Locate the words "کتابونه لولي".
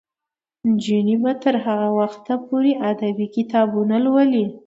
3.35-4.45